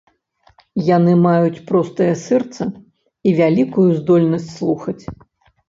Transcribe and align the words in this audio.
Яны 0.95 1.13
маюць 1.25 1.63
простае 1.73 2.09
сэрца 2.25 2.63
і 3.29 3.37
вялікую 3.43 3.89
здольнасць 4.01 4.51
слухаць. 4.59 5.03